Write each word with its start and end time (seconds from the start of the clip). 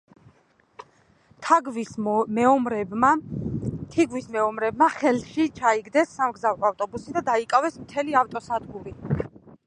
თიგვ–ის 1.47 1.89
მეომრებმა 2.37 4.87
ხელში 4.95 5.45
ჩაიგდეს 5.59 6.15
სამგზავრო 6.21 6.67
ავტობუსი 6.71 7.15
და 7.19 7.23
დაიკავეს 7.29 7.77
მთელი 7.83 8.17
ავტოსადგური. 8.23 8.95